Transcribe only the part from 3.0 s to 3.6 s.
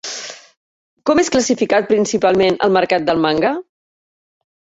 del manga?